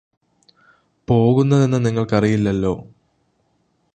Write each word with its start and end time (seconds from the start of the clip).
പോകുന്നതെന്ന് 1.07 1.85
നിങ്ങള്ക്ക് 1.85 2.15
അറിയില്ലല്ലോ 2.15 2.73